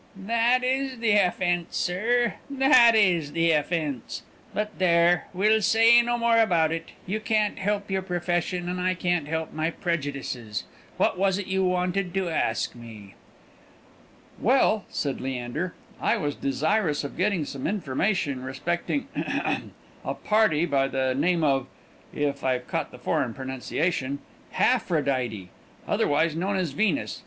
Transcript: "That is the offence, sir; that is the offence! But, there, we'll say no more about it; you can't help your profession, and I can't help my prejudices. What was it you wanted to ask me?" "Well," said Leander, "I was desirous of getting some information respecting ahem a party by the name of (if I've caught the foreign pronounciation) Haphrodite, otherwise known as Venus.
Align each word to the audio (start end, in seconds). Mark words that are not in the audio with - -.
"That 0.15 0.63
is 0.63 0.97
the 0.97 1.11
offence, 1.17 1.77
sir; 1.77 2.33
that 2.49 2.95
is 2.95 3.33
the 3.33 3.51
offence! 3.51 4.23
But, 4.51 4.79
there, 4.79 5.27
we'll 5.31 5.61
say 5.61 6.01
no 6.01 6.17
more 6.17 6.39
about 6.39 6.71
it; 6.71 6.89
you 7.05 7.19
can't 7.19 7.59
help 7.59 7.91
your 7.91 8.01
profession, 8.01 8.67
and 8.67 8.81
I 8.81 8.95
can't 8.95 9.27
help 9.27 9.53
my 9.53 9.69
prejudices. 9.69 10.63
What 10.97 11.19
was 11.19 11.37
it 11.37 11.45
you 11.45 11.63
wanted 11.63 12.15
to 12.15 12.29
ask 12.29 12.73
me?" 12.73 13.13
"Well," 14.39 14.85
said 14.89 15.21
Leander, 15.21 15.75
"I 16.01 16.17
was 16.17 16.33
desirous 16.33 17.03
of 17.03 17.15
getting 17.15 17.45
some 17.45 17.67
information 17.67 18.41
respecting 18.43 19.07
ahem 19.15 19.71
a 20.03 20.15
party 20.15 20.65
by 20.65 20.87
the 20.87 21.13
name 21.13 21.43
of 21.43 21.67
(if 22.11 22.43
I've 22.43 22.67
caught 22.67 22.89
the 22.89 22.97
foreign 22.97 23.35
pronounciation) 23.35 24.17
Haphrodite, 24.53 25.49
otherwise 25.87 26.35
known 26.35 26.55
as 26.57 26.71
Venus. 26.71 27.19